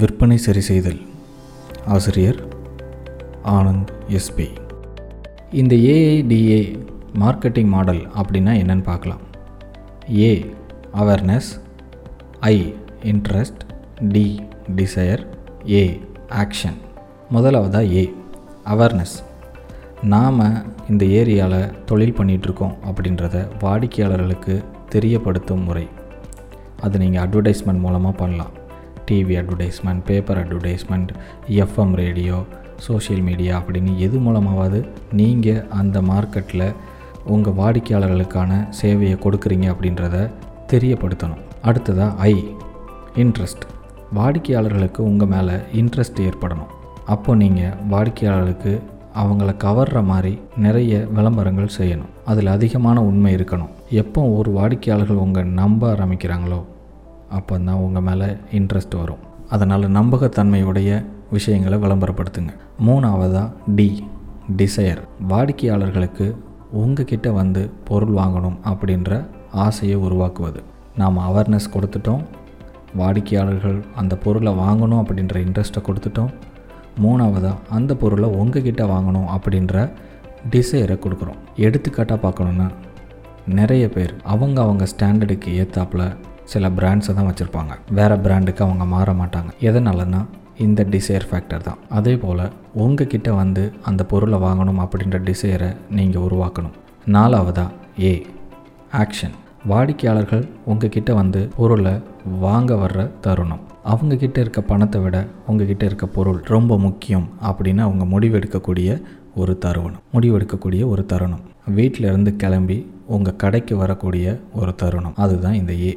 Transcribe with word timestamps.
விற்பனை 0.00 0.36
சரி 0.36 0.60
செய்தல் 0.60 1.00
ஆசிரியர் 1.84 2.38
ஆனந்த் 3.54 3.90
எஸ்பி 4.08 4.46
இந்த 5.50 5.74
ஏஐடிஏ 5.94 6.60
மார்க்கெட்டிங் 7.22 7.68
மாடல் 7.74 8.00
அப்படின்னா 8.20 8.52
என்னன்னு 8.60 8.82
பார்க்கலாம். 8.82 9.20
A 10.18 10.30
awareness 10.94 11.50
I 12.40 12.74
interest 13.02 13.62
D 14.14 14.24
desire 14.76 15.24
A 15.70 16.00
action 16.28 16.78
முதலாவதாக 17.30 17.84
ஏ 17.84 18.14
அவேர்னஸ் 18.64 19.14
நாம் 20.14 20.42
இந்த 20.88 21.04
ஏரியாவில் 21.04 21.84
தொழில் 21.84 22.18
பண்ணிகிட்ருக்கோம் 22.18 22.74
அப்படின்றத 22.88 23.46
வாடிக்கையாளர்களுக்கு 23.60 24.64
தெரியப்படுத்தும் 24.90 25.64
முறை. 25.64 25.86
அது 26.80 26.98
நீங்கள் 26.98 27.28
அட்வர்டைஸ்மெண்ட் 27.28 27.84
மூலமாக 27.86 28.16
பண்ணலாம். 28.16 28.52
TV 29.10 29.34
advertisement 29.40 30.02
paper 30.04 30.40
advertisement 30.42 31.08
FM 31.48 31.94
radio 31.94 32.44
social 32.76 33.22
media 33.22 33.58
அப்படின்னு 33.58 33.96
எது 33.96 34.18
மூலமாவது 34.18 34.88
நீங்கள் 35.12 35.68
அந்த 35.68 36.00
மார்க்கெட்டில் 36.00 36.74
உங்கள் 37.24 37.52
வாடிக்கையாளர்களுக்கான 37.52 38.52
சேவையை 38.82 39.16
கொடுக்குறீங்க 39.16 39.66
அப்படின்றத 39.74 40.30
தெரியப்படுத்தணும். 40.72 41.42
அடுத்ததாக 41.62 42.14
ஐ 42.16 42.54
இன்ட்ரெஸ்ட் 43.14 43.64
வாடிக்கையாளர்களுக்கு 44.14 45.00
உங்கள் 45.02 45.28
மேலே 45.28 45.52
இன்ட்ரெஸ்ட் 45.52 46.22
ஏற்படணும். 46.28 46.72
அப்போ 47.06 47.34
நீங்கள் 47.34 47.74
வாடிக்கையாளர்களுக்கு 47.90 48.80
அவங்கள 49.14 49.50
கவர்ற 49.64 50.04
மாதிரி 50.04 50.38
நிறைய 50.56 51.06
விளம்பரங்கள் 51.14 51.76
செய்யணும். 51.78 52.12
அதில் 52.24 52.46
அதிகமான 52.46 53.02
உண்மை 53.02 53.34
இருக்கணும். 53.34 53.72
எப்போ 53.90 54.22
ஒரு 54.22 54.50
வாடிக்கையாளர்கள் 54.50 55.16
உங்கள் 55.16 55.44
நம்ப 55.44 55.92
ஆரம்பிக்கிறாங்களோ 55.92 56.60
அப்போ 57.38 57.58
தான் 57.58 57.82
உங்கள் 57.86 58.06
மேலே 58.08 58.28
இன்ட்ரெஸ்ட் 58.58 58.96
வரும். 59.00 59.22
அதனால் 59.48 59.92
நம்பகத்தன்மையுடைய 59.98 60.90
விஷயங்களை 61.30 61.76
விளம்பரப்படுத்துங்க. 61.84 62.52
மூணாவதாக 62.86 63.52
டி 63.78 63.88
டிசையர் 64.56 65.02
வாடிக்கையாளர்களுக்கு 65.28 66.26
உங்ககிட்ட 66.80 67.30
வந்து 67.40 67.62
பொருள் 67.88 68.14
வாங்கணும் 68.20 68.58
அப்படின்ற 68.70 69.26
ஆசையை 69.64 69.96
உருவாக்குவது. 70.06 70.60
நாம் 70.96 71.18
அவேர்னஸ் 71.18 71.72
கொடுத்துட்டோம். 71.74 72.22
வாடிக்கையாளர்கள் 73.00 73.78
அந்த 73.96 74.14
பொருளை 74.24 74.52
வாங்கணும் 74.52 75.02
அப்படின்ற 75.02 75.36
இன்ட்ரெஸ்ட்டை 75.44 75.82
கொடுத்துட்டோம். 75.88 76.32
மூணாவதாக 77.02 77.62
அந்த 77.70 77.92
பொருளை 78.02 78.28
உங்ககிட்ட 78.40 78.84
வாங்கணும் 78.94 79.28
அப்படின்ற 79.36 79.90
டிசைரை 80.50 80.96
கொடுக்குறோம். 81.04 81.40
எடுத்துக்காட்டாக 81.56 82.20
பார்க்கணுன்னா 82.24 82.68
நிறைய 83.58 83.84
பேர் 83.88 84.12
அவங்க 84.32 84.58
அவங்க 84.62 84.84
ஸ்டாண்டர்டுக்கு 84.92 85.50
ஏற்றாப்புல 85.62 86.02
சில 86.54 86.68
பிராண்ட்ஸை 86.78 87.12
தான் 87.16 87.28
வச்சுருப்பாங்க. 87.28 87.72
வேறு 87.98 88.16
பிராண்டுக்கு 88.24 88.64
அவங்க 88.66 88.84
மாற 88.94 89.12
மாட்டாங்க. 89.20 89.50
எதனாலனா 89.68 90.20
இந்த 90.64 90.80
டிசைர் 90.94 91.28
ஃபேக்டர் 91.28 91.66
தான். 91.66 91.78
அதே 91.98 92.14
போல் 92.24 92.42
உங்ககிட்ட 92.84 93.28
வந்து 93.40 93.62
அந்த 93.82 94.02
பொருளை 94.10 94.38
வாங்கணும் 94.46 94.80
அப்படின்ற 94.84 95.18
டிசைரை 95.28 95.70
நீங்கள் 95.98 96.24
உருவாக்கணும். 96.28 96.76
நாலாவதாக 97.16 97.70
ஏ 98.08 98.12
ஆக்ஷன் 99.02 99.36
வாடிக்கையாளர்கள் 99.70 100.44
உங்ககிட்ட 100.70 101.10
வந்து 101.20 101.40
பொருளை 101.56 101.92
வாங்க 102.44 102.74
வர்ற 102.82 103.00
தருணம். 103.26 103.62
அவங்கக்கிட்ட 103.92 104.38
இருக்க 104.44 104.60
பணத்தை 104.70 105.00
விட 105.04 105.18
உங்ககிட்ட 105.46 105.84
இருக்க 105.90 106.06
பொருள் 106.16 106.40
ரொம்ப 106.54 106.78
முக்கியம் 106.86 107.26
அப்படின்னு 107.48 107.82
அவங்க 107.86 108.04
முடிவெடுக்கக்கூடிய 108.12 108.90
ஒரு 109.42 109.52
தருணம். 109.64 110.02
முடிவெடுக்கக்கூடிய 110.14 110.82
ஒரு 110.92 111.02
தருணம். 111.12 111.44
வீட்டில் 111.78 112.08
இருந்து 112.10 112.30
கிளம்பி 112.42 112.78
உங்கள் 113.16 113.40
கடைக்கு 113.42 113.76
வரக்கூடிய 113.82 114.26
ஒரு 114.60 114.74
தருணம். 114.82 115.16
அதுதான் 115.24 115.58
இந்த 115.60 115.74
ஏ 115.88 115.92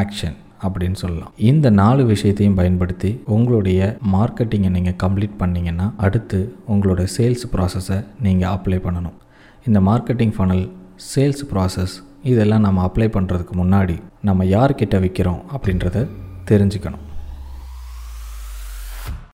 ஆக்ஷன் 0.00 0.36
அப்படின்னு 0.66 0.98
சொல்லலாம். 1.02 1.32
இந்த 1.50 1.70
நாலு 1.70 2.04
விஷயத்தையும் 2.04 2.58
பயன்படுத்தி 2.60 3.10
உங்களுடைய 3.36 3.80
மார்க்கெட்டிங்கை 4.14 4.70
நீங்கள் 4.76 4.98
கம்ப்ளீட் 5.04 5.38
பண்ணிங்கன்னா 5.42 5.86
அடுத்து 6.06 6.40
உங்களோட 6.72 7.04
சேல்ஸ் 7.16 7.46
ப்ராசஸை 7.54 7.98
நீங்கள் 8.26 8.52
அப்ளை 8.56 8.80
பண்ணணும். 8.86 9.16
இந்த 9.68 9.80
மார்க்கெட்டிங் 9.90 10.34
ஃபனல் 10.36 10.64
சேல்ஸ் 11.14 11.44
ப்ராசஸ் 11.52 11.96
இதெல்லாம் 12.32 12.64
நம்ம 12.66 12.84
அப்ளை 12.88 13.08
பண்ணுறதுக்கு 13.16 13.56
முன்னாடி 13.62 13.96
நம்ம 14.28 14.44
யார்கிட்ட 14.44 14.98
விற்கிறோம் 15.04 15.42
அப்படின்றத 15.56 16.06
தெரிஞ்சுக்கணும். 16.50 17.05